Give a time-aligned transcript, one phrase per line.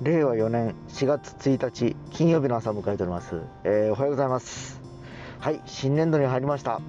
[0.00, 4.80] 令和4年4月1日金曜日の朝を迎えております、えーおはようございます。
[5.40, 6.80] はい新年度に入りました、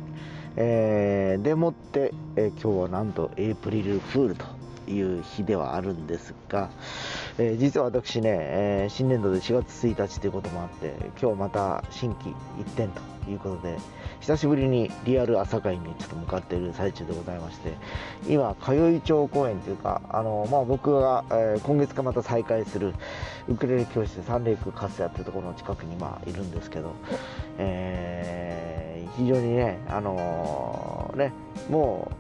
[0.56, 4.46] えーでもって、えー今日はなんとエイプリルフールと
[4.92, 6.70] いう日ではあるんですが、
[7.38, 13.78] えー実は私ね、えー新年度で4月1日ということもあって今日また新規一点ということで
[14.22, 17.74] 久しぶりにリアル朝会にちょっと向かっている最中でございまして
[18.28, 22.94] 今通い町公園というかあの、まあ、僕が、えー今月かまた再開する
[23.48, 26.94] ウクレレ教室三霊区カスヤっていうところの近くにまいるんですけど、
[27.58, 28.80] えー
[29.20, 31.34] 非常にねあのね
[31.70, 32.19] もう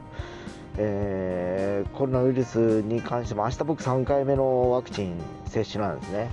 [0.81, 6.29] えーコロナウイルスに関しても明日僕3回目のワクチン接種なんですね、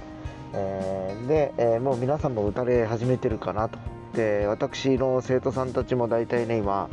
[0.52, 3.78] えーで、えーもう皆さんも打たれ始めてるかなと。
[4.14, 6.88] で私の生徒さんたちも大体ね今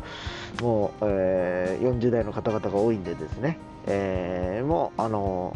[0.62, 3.58] もう、え40代の方々が多いんでですね、
[3.88, 5.56] えもうあの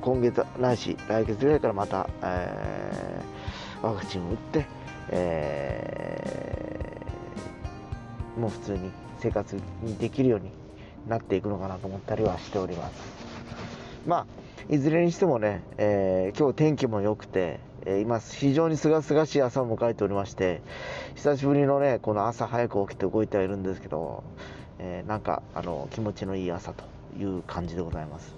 [0.00, 4.66] 今月ないし来月ぐらいからまた、えーワクチンを打って、
[5.10, 6.96] え
[8.38, 10.61] もう普通に生活にできるように
[11.08, 12.94] なっていくのかなと思ったりはしております。
[14.06, 14.26] まあ
[14.68, 20.62] いずれにしてもね、えー今日天気も良くて、えー今非常に清々しい朝を迎えておりまして
[21.16, 24.22] 久しぶりのねこの朝早く起きて動いてはいるんですけど、
[24.78, 26.84] えーなんかあの気持ちのいい朝と
[27.18, 28.34] いう感じでございます。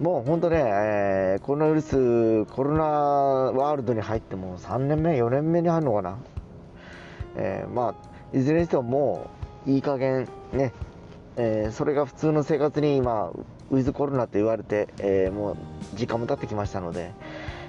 [0.00, 6.18] もう本当ね、えーコロナウイルスコロナワールドに入っても3年目4年目に入るのかな。
[7.36, 9.37] えーまあいずれにしてももう
[9.68, 10.72] いい加減ね、
[11.36, 13.28] えーそれが普通の生活に今
[13.70, 15.56] ウィズコロナと言われて、えーもう
[15.94, 17.12] 時間も経ってきましたので、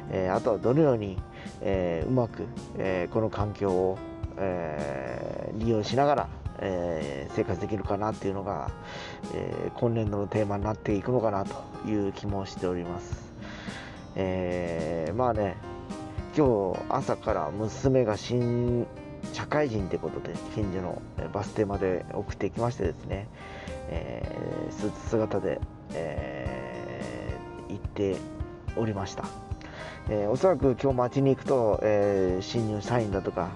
[0.10, 1.18] えーあとはどのように、
[1.60, 2.46] えうまく、
[2.78, 3.98] えこの環境を、
[4.38, 6.30] え利用しながら、
[6.62, 8.72] え生活できるかなっていうのが、
[9.36, 11.54] え今年度のテーマになっていくのかなと
[11.86, 13.34] いう気もしております。
[14.16, 15.58] えまあね
[16.38, 18.88] 今日朝から娘が新
[19.34, 21.02] 社会人ってことで近所の
[21.34, 23.28] バス停まで送ってきましてですね、
[23.90, 25.60] えースーツ姿で、
[25.94, 28.16] えー行って
[28.76, 29.26] おりました、
[30.10, 33.50] えーおそらく今日街に行くと、えー新入社員だとか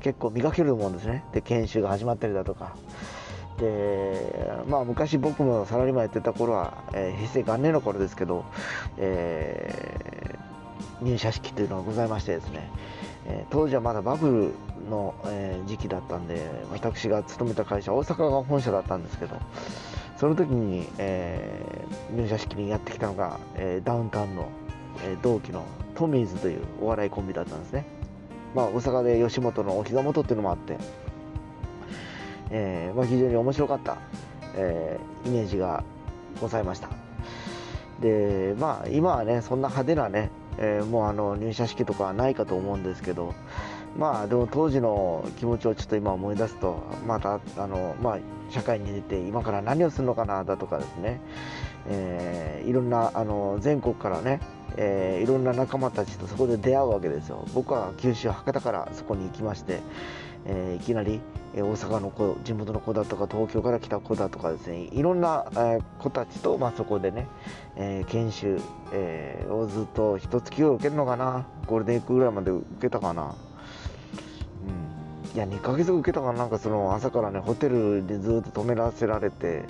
[0.00, 1.24] 結構見かけると思うんですね。
[1.32, 2.74] で研修が始まったりだとか。
[3.58, 8.44] でまあ昔僕もサラリーマンやってた頃は、えー平成元年の頃ですけど、
[8.96, 10.49] えー
[11.02, 12.70] 入社式というのがございましてですね、
[13.26, 14.54] えー当時はまだバブ
[14.84, 16.40] ルの、えー時期だったんで
[16.72, 19.36] 私が勤めた会社大阪が本社だったんですけど
[20.16, 24.48] その時に、えー入社式にやってきたのが、えーダウンタウンの、
[25.04, 25.64] えー同期の
[25.94, 27.84] トミーズというお笑いコンビだったんですね。
[28.54, 30.78] まあ大阪で吉本のお膝元っていうのもあって、
[32.50, 33.98] えーまあ、非常に面白かった、
[34.56, 35.84] えーイメージが
[36.40, 36.88] ございました。
[38.00, 43.34] でまあ今はねそんな派手なね、えーもうあの入社式とかはないかと思うんですけど
[43.98, 48.18] まあでも当時の気持ちをちょっと今思い出すとまたあのまあ
[48.50, 51.20] 社会に出て今から何をするのかなだとかですね、
[51.88, 54.38] えーいろんなあの全国からね、
[54.76, 57.46] えーいろんな仲間たちとそこで出会うわけですよ。
[57.54, 59.80] 僕は九州博多からそこに行きまして、
[60.46, 61.20] えーいきなり、
[61.54, 67.26] え大阪の子地元の子だとか東京から来た子だとかですねいろんな、え子たちと、まあ、そこでね、
[67.76, 68.60] えー研修、
[68.92, 73.34] えーをずっと一月を受けるのかなゴールデンウィークぐらいまで受けたかな。
[75.32, 75.36] うん。
[75.36, 79.64] いや2ヶ月受けたかななんかその朝からねホテルでずっと止めらせられて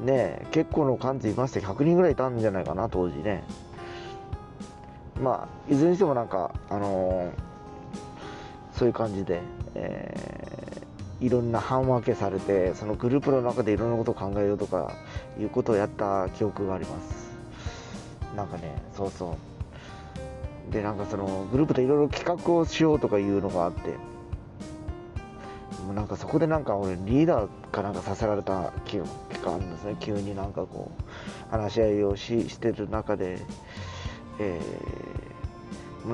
[0.00, 3.44] ね結構の数いまして100人ぐらいいたんじゃないかな当時ね。
[5.20, 7.46] まあいずれにしてもなんかあのー
[8.76, 9.40] そういう感じで、
[9.74, 10.35] え
[11.20, 14.92] いろんな班分けされてそのグループの中でいろんなことを考えようとか
[15.40, 17.36] いうことをやった記憶があります。
[18.36, 19.36] なんかねそうそ
[20.70, 20.72] う。
[20.72, 23.90] でなんかそのグループでいろいろ企画をしようとかいうのがあって
[25.84, 29.96] もうなんかそこでなんか俺リーダーかなんかさせられた気が気があるんですね。
[30.00, 33.38] 急になんかこう話し合いをししてる中で
[34.38, 34.60] え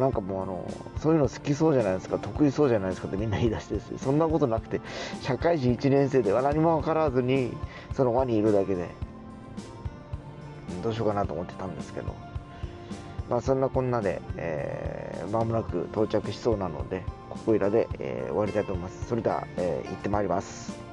[0.00, 3.98] なんかもうあのそういうの好きそうじゃないですか得意そうじゃないですかってみんな言い出してですね。
[3.98, 4.80] そんなことなくて
[5.20, 7.52] 社会人1年生では何も分からずに
[7.94, 8.88] その輪にいるだけで
[10.82, 12.14] どうしようかなと思ってたんですけど。
[13.28, 19.06] まあそんなこんなで、えー、間もなく到着しそうなのでここいらで、えー終わりたいと思います。
[19.06, 20.91] それでは、えー行ってまいります。